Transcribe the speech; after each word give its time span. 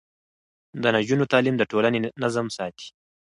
د 0.81 0.83
نجونو 0.95 1.25
تعليم 1.31 1.55
د 1.57 1.63
ټولنې 1.71 1.99
نظم 2.23 2.45
ساتي. 2.57 2.87